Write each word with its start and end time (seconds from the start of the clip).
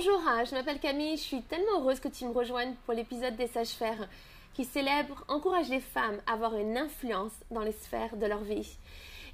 Bonjour, 0.00 0.22
hein, 0.28 0.44
je 0.44 0.54
m'appelle 0.54 0.78
Camille, 0.78 1.16
je 1.16 1.22
suis 1.22 1.42
tellement 1.42 1.80
heureuse 1.80 1.98
que 1.98 2.06
tu 2.06 2.24
me 2.24 2.30
rejoignes 2.30 2.76
pour 2.84 2.94
l'épisode 2.94 3.34
des 3.34 3.48
sages-faire 3.48 4.08
qui 4.54 4.64
célèbre, 4.64 5.24
encourage 5.26 5.70
les 5.70 5.80
femmes 5.80 6.20
à 6.24 6.34
avoir 6.34 6.56
une 6.56 6.78
influence 6.78 7.32
dans 7.50 7.62
les 7.62 7.72
sphères 7.72 8.16
de 8.16 8.24
leur 8.26 8.44
vie. 8.44 8.78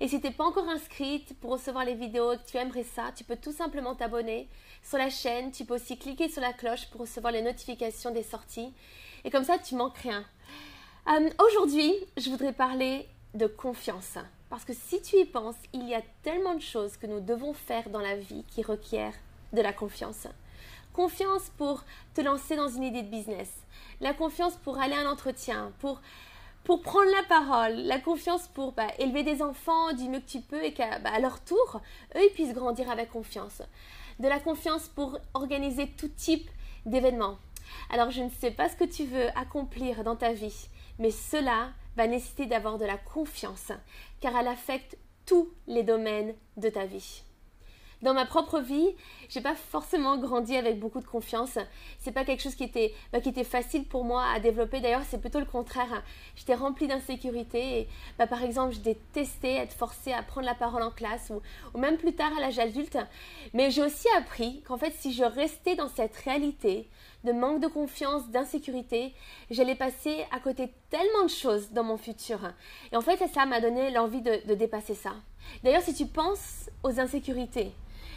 Et 0.01 0.09
si 0.09 0.23
tu 0.23 0.27
n'es 0.27 0.33
pas 0.33 0.45
encore 0.45 0.67
inscrite 0.71 1.39
pour 1.39 1.51
recevoir 1.51 1.85
les 1.85 1.95
vidéos 1.95 2.37
tu 2.47 2.57
aimerais 2.57 2.83
ça, 2.83 3.13
tu 3.15 3.25
peux 3.25 3.37
tout 3.37 3.53
simplement 3.53 3.95
t'abonner 3.95 4.49
sur 4.83 4.97
la 4.97 5.11
chaîne. 5.11 5.51
Tu 5.51 5.67
peux 5.67 5.75
aussi 5.75 5.99
cliquer 5.99 6.31
sur 6.31 6.41
la 6.41 6.55
cloche 6.55 6.87
pour 6.87 7.03
recevoir 7.03 7.35
les 7.35 7.43
notifications 7.43 8.11
des 8.11 8.23
sorties. 8.23 8.73
Et 9.25 9.31
comme 9.31 9.45
ça, 9.45 9.59
tu 9.59 9.75
manques 9.75 9.99
rien. 9.99 10.25
Euh, 11.09 11.29
aujourd'hui, 11.47 11.93
je 12.17 12.31
voudrais 12.31 12.55
parler 12.55 13.07
de 13.35 13.47
confiance. 13.47 14.17
Parce 14.49 14.65
que 14.65 14.73
si 14.73 15.03
tu 15.03 15.17
y 15.17 15.27
penses, 15.27 15.57
il 15.75 15.87
y 15.87 15.95
a 15.95 16.01
tellement 16.23 16.55
de 16.55 16.63
choses 16.63 16.97
que 16.97 17.07
nous 17.07 17.21
devons 17.21 17.53
faire 17.53 17.91
dans 17.91 18.01
la 18.01 18.17
vie 18.17 18.45
qui 18.49 18.63
requièrent 18.63 19.19
de 19.53 19.61
la 19.61 19.75
confiance. 19.75 20.27
Confiance 20.95 21.51
pour 21.59 21.83
te 22.15 22.21
lancer 22.21 22.55
dans 22.55 22.69
une 22.69 22.85
idée 22.85 23.03
de 23.03 23.11
business. 23.11 23.51
La 24.01 24.15
confiance 24.15 24.55
pour 24.55 24.79
aller 24.79 24.95
à 24.95 25.01
un 25.01 25.11
entretien, 25.11 25.73
pour, 25.81 26.01
pour 26.63 26.83
prendre 26.83 27.11
la 27.11 27.25
parole. 27.25 27.75
La 27.81 27.99
confiance 27.99 28.47
pour 28.47 28.75
bah, 28.75 28.87
élever 29.01 29.25
des 29.25 29.43
enfants 29.43 29.93
du 29.93 30.09
mieux 30.09 30.21
que 30.21 30.31
tu 30.31 30.41
peux 30.41 30.63
et 30.63 30.73
qu'à 30.73 31.01
bah, 31.01 31.19
leur 31.19 31.41
tour, 31.41 31.81
eux, 32.15 32.21
ils 32.25 32.33
puissent 32.33 32.55
grandir 32.55 32.89
avec 32.93 33.11
confiance. 33.11 33.61
De 34.21 34.29
la 34.29 34.39
confiance 34.39 34.87
pour 34.87 35.19
organiser 35.35 35.89
tout 35.89 36.11
type 36.17 36.49
d'événements. 36.87 37.39
Alors, 37.91 38.13
je 38.13 38.23
ne 38.23 38.31
sais 38.31 38.53
pas 38.53 38.69
ce 38.69 38.77
que 38.77 38.85
tu 38.85 39.03
veux 39.05 39.37
accomplir 39.37 40.05
dans 40.05 40.15
ta 40.15 40.33
vie, 40.33 40.69
mais 41.01 41.11
cela 41.11 41.73
va 41.97 42.07
nécessiter 42.07 42.47
d'avoir 42.47 42.79
de 42.79 42.85
la 42.85 42.99
confiance, 42.99 43.73
car 44.21 44.37
elle 44.37 44.47
affecte 44.47 44.97
tous 45.27 45.49
les 45.67 45.83
domaines 45.83 46.37
de 46.57 46.69
ta 46.69 46.87
vie. 46.87 47.25
Dans 48.05 48.13
ma 48.13 48.27
propre 48.27 48.61
vie, 48.61 48.95
j'ai 49.31 49.41
pas 49.41 49.55
forcément 49.55 50.19
grandi 50.19 50.55
avec 50.59 50.79
beaucoup 50.79 51.01
de 51.01 51.07
confiance. 51.07 51.57
C'est 52.01 52.13
pas 52.13 52.27
quelque 52.27 52.43
chose 52.43 52.55
qui 52.55 52.65
était, 52.65 52.93
bah, 53.15 53.21
facile 53.45 53.87
pour 53.87 54.05
moi 54.05 54.27
à 54.27 54.41
développer. 54.41 54.83
D'ailleurs, 54.83 55.05
c'est 55.09 55.23
plutôt 55.23 55.39
le 55.41 55.47
contraire. 55.47 56.03
J'étais 56.37 56.55
remplie 56.55 56.87
d'insécurité. 56.87 57.89
Bah, 58.19 58.27
par 58.27 58.45
exemple, 58.45 58.75
je 58.75 58.81
détestais 58.81 59.55
être 59.55 59.73
forcée 59.73 60.13
à 60.13 60.23
prendre 60.23 60.45
la 60.45 60.55
parole 60.55 60.83
en 60.83 60.91
classe 60.91 61.33
ou, 61.75 61.79
même 61.79 61.97
plus 61.97 62.13
tard 62.13 62.31
à 62.37 62.43
l'âge 62.43 62.59
adulte. 62.59 62.99
Mais 63.55 63.71
j'ai 63.71 63.83
aussi 63.83 64.07
appris 64.19 64.61
qu'en 64.69 64.77
fait, 64.77 64.93
si 64.99 65.15
je 65.15 65.25
restais 65.25 65.75
dans 65.75 65.89
cette 65.89 66.17
réalité 66.17 66.91
de 67.25 67.33
manque 67.33 67.63
de 67.63 67.69
confiance, 67.69 68.29
d'insécurité, 68.29 69.15
j'allais 69.51 69.77
passer 69.77 70.27
à 70.31 70.41
côté 70.41 70.75
tellement 70.91 71.23
de 71.23 71.31
choses 71.31 71.71
dans 71.71 71.85
mon 71.85 71.97
futur. 71.97 72.53
Et 72.93 72.97
en 72.99 73.01
fait, 73.01 73.17
ça 73.33 73.47
m'a 73.47 73.63
donné 73.63 73.91
l'envie 73.93 74.21
de 74.21 74.53
dépasser 74.53 74.95
ça. 74.95 75.15
D'ailleurs, 75.63 75.81
si 75.81 75.95
tu 75.95 76.05
penses 76.05 76.69
aux 76.83 77.01
insécurités, 77.01 77.73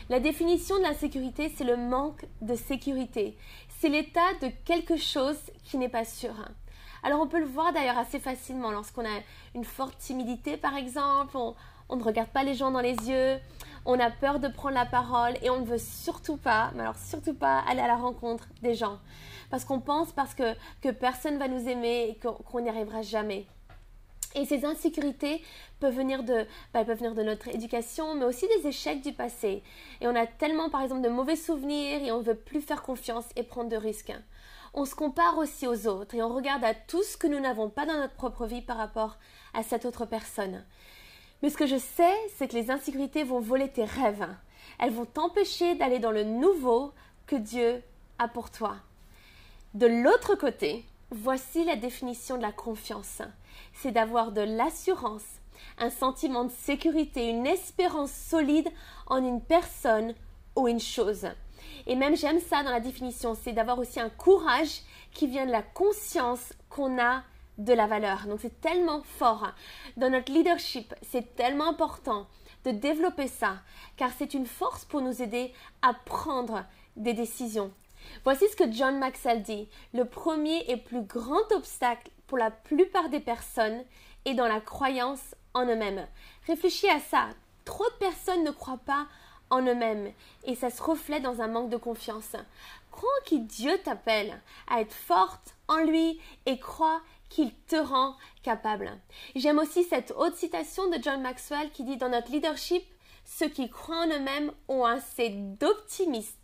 la 0.10 0.22
définition 0.22 0.78
de 0.78 0.84
l'insécurité, 0.84 1.52
c'est 1.54 1.66
le 1.66 1.76
manque 1.76 2.26
de 2.42 2.56
sécurité. 2.56 3.38
C'est 3.80 3.90
l'état 3.90 4.34
de 4.42 4.48
quelque 4.64 4.96
chose 4.96 5.38
qui 5.66 5.78
n'est 5.78 5.90
pas 5.90 6.06
sûr. 6.06 6.34
Alors 7.04 7.20
on 7.20 7.28
peut 7.28 7.40
le 7.40 7.46
voir 7.46 7.74
d'ailleurs 7.74 7.98
assez 7.98 8.20
facilement 8.20 8.72
lorsqu'on 8.72 9.06
a 9.06 9.20
une 9.54 9.66
forte 9.66 9.98
timidité 9.98 10.56
par 10.56 10.78
exemple, 10.78 11.36
on, 11.90 11.96
ne 11.96 12.04
regarde 12.04 12.30
pas 12.30 12.44
les 12.44 12.54
gens 12.54 12.72
dans 12.72 12.80
les 12.80 12.96
yeux, 12.96 13.38
on 13.86 14.00
a 14.00 14.10
peur 14.10 14.40
de 14.40 14.48
prendre 14.48 14.76
la 14.76 14.86
parole 14.86 15.34
et 15.42 15.50
on 15.50 15.60
ne 15.60 15.66
veut 15.66 15.78
surtout 15.78 16.38
pas, 16.38 16.72
mais 16.74 16.84
alors 16.84 16.98
surtout 16.98 17.34
pas 17.34 17.60
aller 17.68 17.82
à 17.82 17.88
la 17.88 17.98
rencontre 17.98 18.48
des 18.62 18.76
gens. 18.76 19.00
Parce 19.50 19.66
qu'on 19.66 19.82
pense 19.82 20.14
parce 20.14 20.34
que, 20.34 20.56
que 20.82 20.90
personne 20.90 21.38
va 21.38 21.50
nous 21.50 21.68
aimer 21.68 22.10
et 22.10 22.20
qu'on 22.20 22.62
n'y 22.62 22.70
arrivera 22.70 23.02
jamais. 23.02 23.46
Et 24.36 24.46
ces 24.46 24.66
insécurités 24.66 25.42
peuvent 25.80 25.96
venir, 25.96 26.24
de, 26.24 26.46
bah, 26.74 26.84
peuvent 26.84 26.98
venir 26.98 27.16
de 27.16 27.24
notre 27.24 27.48
éducation, 27.48 28.16
mais 28.16 28.26
aussi 28.26 28.48
des 28.48 28.68
échecs 28.68 29.02
du 29.02 29.14
passé. 29.14 29.64
Et 30.02 30.08
on 30.08 30.16
a 30.16 30.28
tellement, 30.28 30.70
par 30.70 30.82
exemple, 30.82 31.02
de 31.02 31.10
mauvais 31.10 31.36
souvenirs 31.36 32.04
et 32.04 32.12
on 32.12 32.20
ne 32.20 32.24
veut 32.24 32.36
plus 32.36 32.62
faire 32.62 32.84
confiance 32.84 33.26
et 33.36 33.44
prendre 33.44 33.70
de 33.70 33.78
risques. 33.78 34.14
On 34.74 34.86
se 34.86 34.96
compare 34.96 35.38
aussi 35.38 35.66
aux 35.66 35.88
autres 35.88 36.14
et 36.16 36.22
on 36.22 36.34
regarde 36.34 36.64
à 36.64 36.74
tout 36.74 37.04
ce 37.04 37.18
que 37.18 37.28
nous 37.28 37.40
n'avons 37.40 37.70
pas 37.70 37.86
dans 37.86 37.98
notre 37.98 38.14
propre 38.14 38.46
vie 38.46 38.62
par 38.62 38.78
rapport 38.78 39.18
à 39.54 39.64
cette 39.64 39.86
autre 39.86 40.06
personne. 40.06 40.64
Mais 41.42 41.50
ce 41.50 41.58
que 41.58 41.68
je 41.68 41.78
sais, 41.78 42.14
c'est 42.36 42.48
que 42.48 42.56
les 42.56 42.70
insécurités 42.70 43.24
vont 43.24 43.40
voler 43.40 43.70
tes 43.70 43.86
rêves. 43.86 44.28
Elles 44.80 44.92
vont 44.92 45.06
t'empêcher 45.06 45.76
d'aller 45.76 46.00
dans 46.00 46.12
le 46.12 46.24
nouveau 46.24 46.92
que 47.26 47.36
Dieu 47.36 47.82
a 48.20 48.28
pour 48.28 48.52
toi. 48.52 48.76
De 49.74 49.88
l'autre 49.88 50.36
côté, 50.36 50.86
voici 51.12 51.64
la 51.64 51.76
définition 51.76 52.38
de 52.38 52.42
la 52.42 52.52
confiance 52.52 53.22
c'est 53.74 53.92
d'avoir 53.92 54.32
de 54.32 54.42
l'assurance, 54.42 55.26
un 55.78 55.90
sentiment 55.90 56.46
de 56.46 56.52
sécurité, 56.52 57.30
une 57.30 57.48
espérance 57.48 58.12
solide 58.12 58.70
en 59.08 59.24
une 59.24 59.42
personne 59.42 60.14
ou 60.56 60.68
une 60.68 60.80
chose. 60.80 61.28
Et 61.86 61.96
même 61.96 62.16
j'aime 62.16 62.40
ça 62.40 62.64
dans 62.64 62.72
la 62.72 62.80
définition, 62.80 63.36
c'est 63.36 63.54
d'avoir 63.54 63.80
aussi 63.80 64.00
un 64.00 64.10
courage 64.10 64.82
qui 65.14 65.28
vient 65.28 65.46
de 65.46 65.52
la 65.52 65.64
conscience 65.64 66.54
qu'on 66.70 67.02
a 67.02 67.24
de 67.58 67.74
la 67.74 67.88
valeur. 67.88 68.28
Donc 68.28 68.40
c'est 68.42 68.62
tellement 68.62 69.02
fort. 69.04 69.48
Dans 69.96 70.10
notre 70.10 70.32
leadership, 70.32 70.94
c'est 71.02 71.36
tellement 71.36 71.70
important 71.70 72.28
de 72.66 72.72
développer 72.72 73.28
ça, 73.28 73.58
car 73.96 74.12
c'est 74.18 74.34
une 74.34 74.46
force 74.46 74.86
pour 74.86 75.02
nous 75.02 75.22
aider 75.22 75.54
à 75.82 75.94
prendre 75.94 76.66
des 76.96 77.14
décisions. 77.14 77.72
Voici 78.24 78.46
ce 78.50 78.56
que 78.56 78.72
John 78.72 78.98
Maxwell 79.00 79.42
dit. 79.44 79.68
Le 79.94 80.06
premier 80.06 80.64
et 80.70 80.78
plus 80.78 81.02
grand 81.02 81.52
obstacle 81.52 82.12
pour 82.28 82.38
la 82.38 82.52
plupart 82.52 83.10
des 83.10 83.20
personnes 83.20 83.84
est 84.26 84.34
dans 84.34 84.48
la 84.48 84.60
croyance 84.60 85.36
en 85.54 85.66
eux-mêmes. 85.66 86.08
Réfléchis 86.46 86.90
à 86.90 87.00
ça. 87.00 87.30
Trop 87.66 87.86
de 87.86 87.96
personnes 88.00 88.44
ne 88.44 88.52
croient 88.52 88.82
pas 88.86 89.08
en 89.50 89.62
eux-mêmes 89.62 90.12
et 90.44 90.56
ça 90.56 90.70
se 90.70 90.82
reflète 90.82 91.24
dans 91.24 91.42
un 91.42 91.48
manque 91.48 91.70
de 91.70 91.78
confiance. 91.78 92.36
Crois 92.92 93.10
qu'il 93.26 93.46
Dieu 93.46 93.78
t'appelle 93.84 94.42
à 94.68 94.82
être 94.82 94.94
forte 94.94 95.56
en 95.68 95.78
lui 95.78 96.20
et 96.46 96.60
crois 96.60 97.02
qu'il 97.30 97.54
te 97.68 97.76
rend 97.76 98.16
capable. 98.44 98.92
J'aime 99.36 99.60
aussi 99.60 99.84
cette 99.84 100.14
haute 100.18 100.36
citation 100.36 100.90
de 100.90 101.02
John 101.02 101.22
Maxwell 101.22 101.70
qui 101.72 101.84
dit 101.84 101.98
dans 101.98 102.10
notre 102.10 102.32
leadership, 102.32 102.84
ceux 103.26 103.50
qui 103.50 103.70
croient 103.70 104.06
en 104.06 104.08
eux-mêmes 104.08 104.52
ont 104.68 104.86
assez 104.86 105.30
d'optimisme 105.30 106.38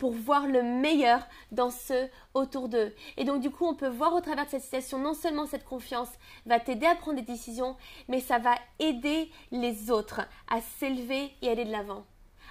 pour 0.00 0.12
voir 0.12 0.46
le 0.46 0.62
meilleur 0.62 1.20
dans 1.52 1.70
ceux 1.70 2.08
autour 2.32 2.70
d'eux. 2.70 2.92
Et 3.18 3.24
donc 3.24 3.42
du 3.42 3.50
coup, 3.50 3.66
on 3.66 3.74
peut 3.74 3.86
voir 3.86 4.14
au 4.14 4.20
travers 4.22 4.46
de 4.46 4.50
cette 4.50 4.62
situation, 4.62 4.98
non 4.98 5.12
seulement 5.12 5.46
cette 5.46 5.66
confiance 5.66 6.08
va 6.46 6.58
t'aider 6.58 6.86
à 6.86 6.94
prendre 6.94 7.18
des 7.18 7.32
décisions, 7.32 7.76
mais 8.08 8.18
ça 8.18 8.38
va 8.38 8.54
aider 8.78 9.30
les 9.52 9.90
autres 9.90 10.22
à 10.48 10.62
s'élever 10.62 11.30
et 11.42 11.50
aller 11.50 11.66
de 11.66 11.70
l'avant. 11.70 12.06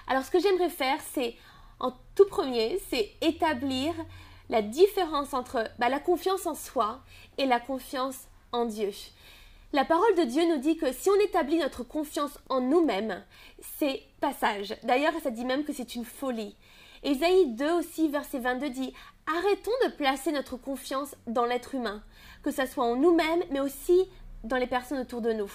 Alors 0.06 0.22
ce 0.22 0.30
que 0.30 0.38
j'aimerais 0.38 0.70
faire, 0.70 1.00
c'est 1.12 1.34
en 1.80 1.92
tout 2.14 2.26
premier, 2.26 2.80
c'est 2.88 3.10
établir 3.20 3.94
la 4.48 4.62
différence 4.62 5.34
entre 5.34 5.68
bah, 5.80 5.88
la 5.88 5.98
confiance 5.98 6.46
en 6.46 6.54
soi 6.54 7.00
et 7.36 7.46
la 7.46 7.58
confiance 7.58 8.28
en 8.52 8.64
Dieu. 8.64 8.92
La 9.72 9.84
parole 9.84 10.14
de 10.14 10.22
Dieu 10.22 10.42
nous 10.48 10.58
dit 10.60 10.76
que 10.76 10.92
si 10.92 11.10
on 11.10 11.20
établit 11.20 11.58
notre 11.58 11.82
confiance 11.82 12.38
en 12.48 12.60
nous-mêmes, 12.60 13.24
c'est 13.78 14.02
passage. 14.20 14.76
D'ailleurs, 14.84 15.14
ça 15.22 15.30
dit 15.30 15.44
même 15.44 15.64
que 15.64 15.72
c'est 15.72 15.96
une 15.96 16.04
folie. 16.04 16.56
Ésaïe 17.02 17.54
2 17.54 17.72
aussi, 17.72 18.08
verset 18.08 18.40
22 18.40 18.70
dit 18.70 18.92
Arrêtons 19.26 19.70
de 19.84 19.90
placer 19.90 20.32
notre 20.32 20.56
confiance 20.56 21.14
dans 21.26 21.46
l'être 21.46 21.74
humain, 21.74 22.02
que 22.42 22.50
ce 22.50 22.66
soit 22.66 22.84
en 22.84 22.96
nous-mêmes, 22.96 23.42
mais 23.50 23.60
aussi 23.60 24.08
dans 24.44 24.56
les 24.56 24.66
personnes 24.66 24.98
autour 24.98 25.20
de 25.20 25.32
nous. 25.32 25.50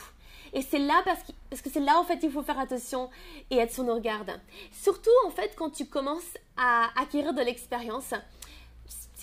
Et 0.54 0.62
c'est 0.62 0.80
là 0.80 1.02
parce 1.06 1.22
que, 1.62 1.70
c'est 1.70 1.80
là 1.80 2.00
en 2.00 2.04
fait 2.04 2.20
il 2.24 2.32
faut 2.32 2.42
faire 2.42 2.60
attention 2.60 3.10
et 3.52 3.58
être 3.58 3.74
sur 3.74 3.84
nos 3.84 4.00
gardes. 4.00 4.40
Surtout 4.72 5.10
en 5.28 5.30
fait 5.30 5.54
quand 5.56 5.70
tu 5.70 5.86
commences 5.86 6.38
à 6.58 6.90
acquérir 7.00 7.34
de 7.34 7.42
l'expérience, 7.42 8.14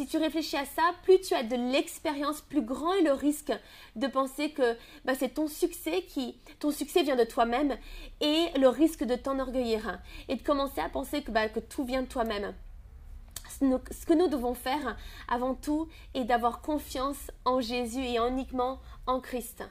si 0.02 0.08
tu 0.08 0.16
réfléchis 0.16 0.56
à 0.56 0.64
ça, 0.64 0.82
plus 1.04 1.20
tu 1.20 1.32
as 1.32 1.44
de 1.44 1.54
l'expérience, 1.54 2.40
plus 2.40 2.62
grand 2.62 2.92
est 2.94 3.02
le 3.02 3.12
risque 3.12 3.52
de 3.94 4.08
penser 4.08 4.50
que 4.50 4.76
bah, 5.04 5.12
c'est 5.16 5.34
ton 5.34 5.46
succès 5.46 6.02
qui, 6.02 6.40
ton 6.58 6.72
succès 6.72 7.04
vient 7.04 7.14
de 7.14 7.22
toi-même 7.22 7.76
et 8.20 8.46
le 8.58 8.66
risque 8.66 9.04
de 9.04 9.14
t'enorgueillir 9.14 10.00
et 10.28 10.34
de 10.34 10.42
commencer 10.42 10.80
à 10.80 10.88
penser 10.88 11.22
que, 11.22 11.30
bah, 11.30 11.48
tout 11.48 11.84
vient 11.84 12.02
de 12.02 12.08
toi-même. 12.08 12.52
Ce 13.48 14.04
que 14.04 14.14
nous 14.14 14.26
devons 14.26 14.54
faire 14.54 14.96
avant 15.28 15.54
tout 15.54 15.88
est 16.14 16.24
d'avoir 16.24 16.62
confiance 16.62 17.30
en 17.44 17.60
Jésus 17.60 18.02
et 18.02 18.18
uniquement 18.18 18.80
en 19.06 19.20
Christ. 19.20 19.62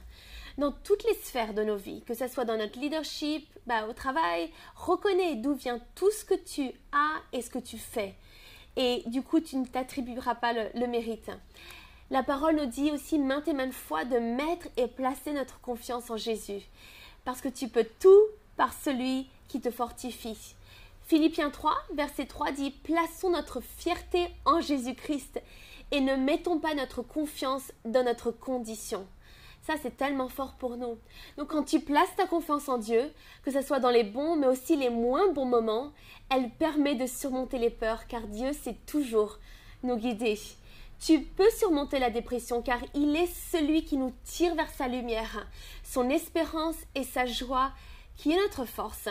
Dans 0.56 0.72
toutes 0.72 1.04
les 1.04 1.14
sphères 1.14 1.52
de 1.52 1.62
nos 1.62 1.76
vies, 1.76 2.02
que 2.04 2.14
ce 2.14 2.26
soit 2.26 2.46
dans 2.46 2.56
notre 2.56 2.80
leadership, 2.80 3.46
bah, 3.66 3.86
au 3.86 3.92
travail, 3.92 4.50
reconnais 4.76 5.34
d'où 5.34 5.52
vient 5.52 5.80
tout 5.94 6.10
ce 6.10 6.24
que 6.24 6.34
tu 6.34 6.72
as 6.92 7.20
et 7.34 7.42
ce 7.42 7.50
que 7.50 7.58
tu 7.58 7.76
fais 7.76 8.14
et 8.76 9.02
du 9.06 9.22
coup 9.22 9.40
tu 9.40 9.56
ne 9.56 9.66
t'attribueras 9.66 10.34
pas 10.34 10.52
le, 10.52 10.86
mérite. 10.86 11.30
La 12.10 12.22
parole 12.22 12.56
nous 12.56 12.66
dit 12.66 12.90
aussi 12.90 13.18
maintes 13.18 13.48
et 13.48 13.52
maintes 13.52 13.72
fois 13.72 14.04
de 14.04 14.18
mettre 14.18 14.68
et 14.76 14.86
placer 14.86 15.32
notre 15.32 15.60
confiance 15.60 16.10
en 16.10 16.16
Jésus, 16.16 16.62
parce 17.24 17.40
que 17.40 17.48
tu 17.48 17.68
peux 17.68 17.86
tout 18.00 18.22
par 18.56 18.72
celui 18.72 19.28
qui 19.48 19.60
te 19.60 19.70
fortifie. 19.70 20.54
Philippiens 21.04 21.50
3, 21.50 21.74
verset 21.94 22.26
3 22.26 22.52
dit 22.52 22.70
Plaçons 22.70 23.30
notre 23.30 23.60
fierté 23.60 24.28
en 24.44 24.60
Jésus-Christ 24.60 25.42
et 25.90 26.00
ne 26.00 26.16
mettons 26.16 26.58
pas 26.58 26.74
notre 26.74 27.02
confiance 27.02 27.72
dans 27.84 28.04
notre 28.04 28.30
condition. 28.30 29.06
Ça, 29.62 29.74
c'est 29.80 29.96
tellement 29.96 30.28
fort 30.28 30.54
pour 30.54 30.76
nous. 30.76 30.98
Donc 31.36 31.48
quand 31.48 31.62
tu 31.62 31.78
places 31.78 32.14
ta 32.16 32.26
confiance 32.26 32.68
en 32.68 32.78
Dieu, 32.78 33.12
que 33.44 33.52
ce 33.52 33.62
soit 33.62 33.78
dans 33.78 33.90
les 33.90 34.02
bons 34.02 34.34
mais 34.34 34.48
aussi 34.48 34.76
les 34.76 34.90
moins 34.90 35.32
bons 35.32 35.44
moments, 35.46 35.92
elle 36.30 36.50
permet 36.50 36.96
de 36.96 37.06
surmonter 37.06 37.58
les 37.58 37.70
peurs 37.70 38.08
car 38.08 38.22
Dieu 38.22 38.52
sait 38.52 38.76
toujours 38.86 39.38
nous 39.84 39.96
guider. 39.96 40.38
Tu 40.98 41.20
peux 41.20 41.50
surmonter 41.50 42.00
la 42.00 42.10
dépression 42.10 42.60
car 42.60 42.80
il 42.94 43.14
est 43.14 43.32
celui 43.50 43.84
qui 43.84 43.96
nous 43.96 44.12
tire 44.24 44.54
vers 44.56 44.70
sa 44.70 44.88
lumière, 44.88 45.46
son 45.84 46.08
espérance 46.10 46.76
et 46.94 47.04
sa 47.04 47.26
joie 47.26 47.72
qui 48.16 48.32
est 48.32 48.36
notre 48.36 48.64
force. 48.64 49.08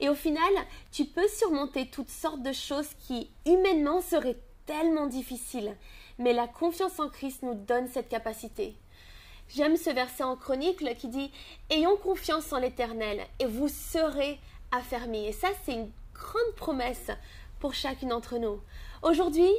Et 0.00 0.08
au 0.08 0.14
final, 0.14 0.52
tu 0.90 1.04
peux 1.04 1.28
surmonter 1.28 1.86
toutes 1.86 2.10
sortes 2.10 2.42
de 2.42 2.52
choses 2.52 2.94
qui 3.06 3.30
humainement 3.46 4.00
seraient 4.00 4.38
tellement 4.66 5.06
difficiles. 5.06 5.76
Mais 6.18 6.32
la 6.32 6.46
confiance 6.46 6.98
en 7.00 7.08
Christ 7.08 7.42
nous 7.42 7.54
donne 7.54 7.88
cette 7.88 8.08
capacité. 8.08 8.76
J'aime 9.48 9.76
ce 9.76 9.90
verset 9.90 10.24
en 10.24 10.36
chronique 10.36 10.84
qui 10.98 11.08
dit 11.08 11.30
Ayons 11.70 11.96
confiance 11.96 12.52
en 12.52 12.58
l'Éternel 12.58 13.24
et 13.38 13.46
vous 13.46 13.68
serez 13.68 14.38
affermis. 14.72 15.26
Et 15.26 15.32
ça, 15.32 15.48
c'est 15.64 15.74
une 15.74 15.90
grande 16.14 16.54
promesse 16.56 17.10
pour 17.60 17.74
chacune 17.74 18.08
d'entre 18.08 18.38
nous. 18.38 18.60
Aujourd'hui, 19.02 19.50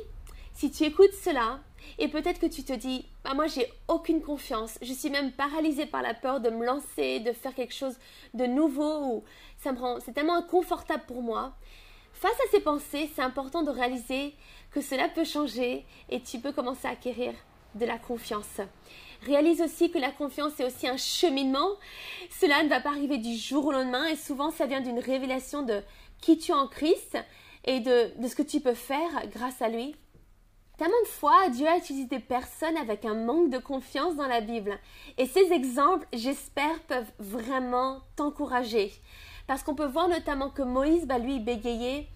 si 0.54 0.72
tu 0.72 0.84
écoutes 0.84 1.14
cela, 1.14 1.60
et 2.00 2.08
peut-être 2.08 2.40
que 2.40 2.46
tu 2.46 2.64
te 2.64 2.74
dis, 2.74 3.06
bah 3.24 3.34
moi 3.34 3.48
j'ai 3.48 3.72
aucune 3.88 4.22
confiance, 4.22 4.78
je 4.82 4.92
suis 4.94 5.10
même 5.10 5.32
paralysée 5.32 5.86
par 5.86 6.02
la 6.02 6.14
peur 6.14 6.40
de 6.40 6.50
me 6.50 6.66
lancer, 6.66 7.20
de 7.20 7.31
faire 7.31 7.54
quelque 7.54 7.74
chose 7.74 7.96
de 8.34 8.46
nouveau, 8.46 9.06
ou 9.06 9.24
ça 9.58 9.72
me 9.72 10.00
c'est 10.00 10.14
tellement 10.14 10.38
inconfortable 10.38 11.04
pour 11.08 11.22
moi. 11.22 11.54
Face 12.14 12.31
à 12.31 12.52
ces 12.52 12.62
pensées, 12.62 13.10
c'est 13.14 13.22
important 13.22 13.64
de 13.64 13.70
réaliser 13.70 14.34
que 14.72 14.81
cela 14.81 15.10
peut 15.10 15.26
changer 15.26 15.86
et 16.10 16.22
tu 16.22 16.40
peux 16.40 16.52
commencer 16.52 16.88
à 16.88 16.92
acquérir 16.92 17.34
de 17.76 17.86
la 17.86 17.98
confiance. 17.98 18.62
Réalise 19.24 19.62
aussi 19.62 19.92
que 19.92 19.98
la 19.98 20.12
confiance 20.12 20.60
est 20.60 20.66
aussi 20.66 20.88
un 20.88 20.98
cheminement. 20.98 21.70
Cela 22.40 22.64
ne 22.64 22.70
va 22.70 22.80
pas 22.80 22.90
arriver 22.90 23.18
du 23.18 23.36
jour 23.36 23.66
au 23.66 23.72
lendemain 23.72 24.06
et 24.08 24.16
souvent 24.16 24.52
ça 24.52 24.66
vient 24.66 24.82
d'une 24.82 25.00
révélation 25.00 25.64
de 25.64 25.82
qui 26.22 26.38
tu 26.38 26.52
es 26.52 26.56
en 26.56 26.68
Christ 26.68 27.18
et 27.66 27.80
de, 27.80 28.12
de 28.20 28.28
ce 28.28 28.36
que 28.36 28.44
tu 28.44 28.60
peux 28.60 28.74
faire 28.74 29.28
grâce 29.32 29.62
à 29.62 29.70
lui. 29.70 29.96
Tellement 30.78 31.02
de 31.04 31.08
fois, 31.08 31.50
Dieu 31.50 31.68
a 31.68 31.78
utilisé 31.78 32.06
des 32.08 32.20
personnes 32.20 32.76
avec 32.76 33.06
un 33.06 33.14
manque 33.14 33.50
de 33.50 33.60
confiance 33.60 34.16
dans 34.18 34.28
la 34.28 34.42
Bible. 34.42 34.78
Et 35.18 35.26
ces 35.26 35.54
exemples, 35.54 36.06
j'espère, 36.12 36.82
peuvent 36.82 37.12
vraiment 37.18 38.02
t'encourager. 38.18 38.92
Parce 39.48 39.64
qu'on 39.64 39.76
peut 39.76 39.86
voir 39.86 40.10
notamment 40.10 40.50
que 40.50 40.64
Moïse, 40.64 41.06
bah, 41.06 41.18
lui, 41.18 41.40
bégayait. 41.40 42.08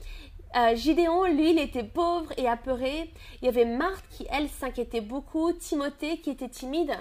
Euh, 0.55 0.73
lui, 0.73 1.51
il 1.51 1.59
était 1.59 1.83
pauvre 1.83 2.31
et 2.37 2.47
apeuré. 2.47 3.11
Il 3.41 3.45
y 3.45 3.49
avait 3.49 3.65
Marthe 3.65 4.05
qui, 4.09 4.25
elle, 4.31 4.49
s'inquiétait 4.49 5.01
beaucoup. 5.01 5.53
Timothée 5.53 6.19
qui 6.19 6.31
était 6.31 6.49
timide. 6.49 6.97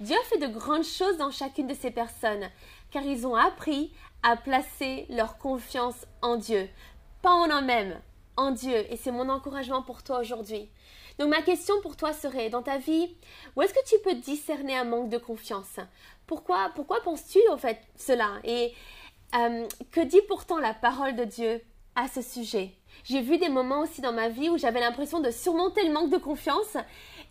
Dieu 0.00 0.16
a 0.16 0.28
fait 0.28 0.38
de 0.38 0.52
grandes 0.52 0.84
choses 0.84 1.16
dans 1.16 1.30
chacune 1.30 1.68
de 1.68 1.74
ces 1.74 1.90
personnes, 1.90 2.50
car 2.90 3.04
ils 3.04 3.26
ont 3.26 3.36
appris 3.36 3.92
à 4.22 4.36
placer 4.36 5.06
leur 5.08 5.38
confiance 5.38 6.06
en 6.22 6.36
Dieu. 6.36 6.68
Pas 7.22 7.30
en 7.30 7.46
eux-mêmes, 7.48 8.00
en 8.36 8.50
Dieu. 8.50 8.84
Et 8.92 8.96
c'est 8.96 9.12
mon 9.12 9.28
encouragement 9.28 9.82
pour 9.82 10.02
toi 10.02 10.18
aujourd'hui. 10.18 10.68
Donc 11.18 11.28
ma 11.28 11.42
question 11.42 11.74
pour 11.82 11.96
toi 11.96 12.12
serait, 12.12 12.50
dans 12.50 12.62
ta 12.62 12.78
vie, 12.78 13.14
où 13.54 13.62
est-ce 13.62 13.74
que 13.74 13.84
tu 13.86 13.94
peux 14.02 14.14
discerner 14.14 14.76
un 14.76 14.84
manque 14.84 15.08
de 15.08 15.18
confiance? 15.18 15.78
Pourquoi, 16.26 16.70
pourquoi 16.74 17.00
penses-tu 17.02 17.38
en 17.50 17.56
fait 17.56 17.78
cela? 17.96 18.40
Et 18.44 18.74
euh, 19.36 19.66
que 19.92 20.00
dit 20.00 20.22
pourtant 20.26 20.58
la 20.58 20.74
parole 20.74 21.14
de 21.14 21.24
Dieu? 21.24 21.62
À 21.94 22.08
ce 22.08 22.22
sujet 22.22 22.72
J'ai 23.04 23.20
vu 23.20 23.38
des 23.38 23.48
moments 23.48 23.80
aussi 23.80 24.00
dans 24.00 24.12
ma 24.12 24.28
vie 24.28 24.48
où 24.50 24.58
j'avais 24.58 24.80
l'impression 24.80 25.20
de 25.20 25.30
surmonter 25.30 25.86
le 25.86 25.92
manque 25.92 26.10
de 26.10 26.18
confiance 26.18 26.76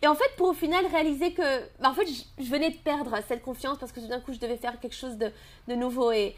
et 0.02 0.08
en 0.08 0.16
fait, 0.16 0.30
pour 0.36 0.48
au 0.48 0.52
final 0.52 0.84
réaliser 0.86 1.32
que, 1.32 1.60
bah, 1.80 1.90
en 1.90 1.94
fait, 1.94 2.06
je, 2.06 2.50
venais 2.50 2.70
de 2.70 2.76
perdre 2.76 3.16
cette 3.28 3.42
confiance 3.42 3.78
parce 3.78 3.92
que 3.92 4.00
tout 4.00 4.08
d'un 4.08 4.18
coup, 4.18 4.32
je 4.32 4.40
devais 4.40 4.56
faire 4.56 4.80
quelque 4.80 4.96
chose 4.96 5.16
de, 5.16 5.30
nouveau. 5.74 6.10
Et, 6.10 6.34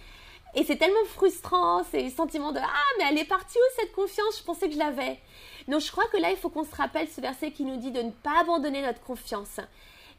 et 0.54 0.64
c'est 0.64 0.76
tellement 0.76 1.04
frustrant, 1.06 1.82
c'est 1.90 2.02
le 2.02 2.10
sentiment 2.10 2.52
de 2.52 2.58
Ah, 2.58 2.92
mais 2.98 3.04
elle 3.10 3.18
est 3.18 3.24
partie 3.24 3.56
où 3.56 3.80
cette 3.80 3.92
confiance? 3.92 4.38
Je 4.38 4.44
pensais 4.44 4.68
que 4.68 4.74
je 4.74 4.78
l'avais. 4.78 5.18
Donc 5.66 5.80
je 5.80 5.90
crois 5.90 6.06
que 6.12 6.18
là, 6.18 6.30
il 6.30 6.36
faut 6.36 6.50
qu'on 6.50 6.64
se 6.64 6.74
rappelle 6.74 7.08
ce 7.08 7.22
verset 7.22 7.52
qui 7.52 7.64
nous 7.64 7.78
dit 7.78 7.90
de 7.90 8.02
ne 8.02 8.10
pas 8.10 8.40
abandonner 8.40 8.82
notre 8.82 9.00
confiance. 9.00 9.60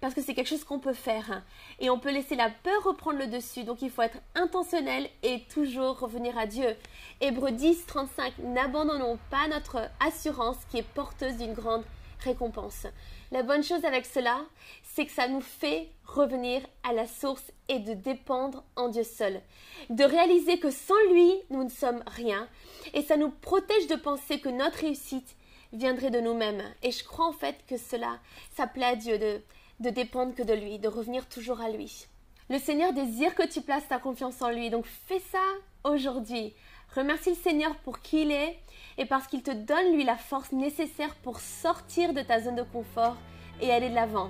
Parce 0.01 0.13
que 0.13 0.21
c'est 0.21 0.33
quelque 0.33 0.49
chose 0.49 0.63
qu'on 0.63 0.79
peut 0.79 0.93
faire. 0.93 1.43
Et 1.79 1.89
on 1.89 1.99
peut 1.99 2.11
laisser 2.11 2.35
la 2.35 2.49
peur 2.49 2.83
reprendre 2.83 3.19
le 3.19 3.27
dessus. 3.27 3.63
Donc 3.63 3.81
il 3.81 3.89
faut 3.89 4.01
être 4.01 4.19
intentionnel 4.35 5.09
et 5.23 5.43
toujours 5.53 5.99
revenir 5.99 6.37
à 6.37 6.45
Dieu. 6.45 6.75
Hébreu 7.21 7.51
10, 7.51 7.85
35. 7.85 8.33
N'abandonnons 8.39 9.17
pas 9.29 9.47
notre 9.47 9.89
assurance 10.05 10.57
qui 10.69 10.77
est 10.77 10.87
porteuse 10.93 11.37
d'une 11.37 11.53
grande 11.53 11.83
récompense. 12.19 12.87
La 13.31 13.43
bonne 13.43 13.63
chose 13.63 13.85
avec 13.85 14.05
cela, 14.05 14.41
c'est 14.83 15.05
que 15.05 15.11
ça 15.11 15.27
nous 15.27 15.41
fait 15.41 15.89
revenir 16.05 16.61
à 16.83 16.93
la 16.93 17.07
source 17.07 17.51
et 17.67 17.79
de 17.79 17.93
dépendre 17.93 18.63
en 18.75 18.89
Dieu 18.89 19.03
seul. 19.03 19.41
De 19.89 20.03
réaliser 20.03 20.59
que 20.59 20.71
sans 20.71 21.01
lui, 21.11 21.33
nous 21.49 21.63
ne 21.63 21.69
sommes 21.69 22.03
rien. 22.07 22.47
Et 22.93 23.01
ça 23.01 23.17
nous 23.17 23.29
protège 23.29 23.87
de 23.87 23.95
penser 23.95 24.39
que 24.39 24.49
notre 24.49 24.79
réussite 24.79 25.35
viendrait 25.73 26.11
de 26.11 26.19
nous-mêmes. 26.19 26.63
Et 26.83 26.91
je 26.91 27.03
crois 27.03 27.27
en 27.27 27.33
fait 27.33 27.57
que 27.67 27.77
cela, 27.77 28.19
ça 28.55 28.67
plaît 28.67 28.85
à 28.85 28.95
Dieu 28.95 29.17
de, 29.17 29.41
de 29.79 29.89
dépendre 29.89 30.35
que 30.35 30.43
de 30.43 30.53
lui, 30.53 30.79
de 30.79 30.87
revenir 30.87 31.27
toujours 31.27 31.61
à 31.61 31.69
lui. 31.69 32.07
Le 32.49 32.59
Seigneur 32.59 32.93
désire 32.93 33.33
que 33.33 33.47
tu 33.47 33.61
places 33.61 33.87
ta 33.87 33.97
confiance 33.97 34.41
en 34.41 34.49
lui. 34.49 34.69
Donc 34.69 34.85
fais 34.85 35.21
ça 35.31 35.41
aujourd'hui. 35.83 36.53
Remercie 36.95 37.31
le 37.31 37.35
Seigneur 37.35 37.75
pour 37.77 38.01
qui 38.01 38.21
il 38.21 38.31
est 38.31 38.59
et 38.97 39.05
parce 39.05 39.27
qu'il 39.27 39.41
te 39.41 39.51
donne 39.51 39.93
lui 39.93 40.03
la 40.03 40.15
force 40.15 40.51
nécessaire 40.51 41.15
pour 41.15 41.39
sortir 41.39 42.13
de 42.13 42.21
ta 42.21 42.39
zone 42.39 42.55
de 42.55 42.63
confort 42.63 43.17
et 43.61 43.71
aller 43.71 43.89
de 43.89 43.95
l'avant. 43.95 44.29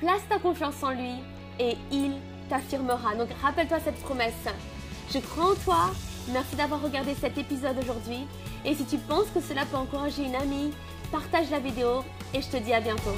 Place 0.00 0.22
ta 0.28 0.38
confiance 0.38 0.82
en 0.82 0.90
lui 0.90 1.14
et 1.60 1.76
il 1.92 2.12
t'affirmera. 2.48 3.14
Donc 3.14 3.28
rappelle-toi 3.40 3.78
cette 3.80 4.00
promesse. 4.02 4.34
Je 5.12 5.18
crois 5.18 5.52
en 5.52 5.54
toi. 5.54 5.90
Merci 6.32 6.56
d'avoir 6.56 6.82
regardé 6.82 7.14
cet 7.14 7.38
épisode 7.38 7.78
aujourd'hui. 7.78 8.26
Et 8.64 8.74
si 8.74 8.84
tu 8.84 8.98
penses 8.98 9.28
que 9.32 9.40
cela 9.40 9.64
peut 9.66 9.76
encourager 9.76 10.24
une 10.24 10.34
amie, 10.34 10.72
partage 11.12 11.50
la 11.50 11.60
vidéo 11.60 12.02
et 12.32 12.42
je 12.42 12.48
te 12.48 12.56
dis 12.56 12.72
à 12.72 12.80
bientôt. 12.80 13.14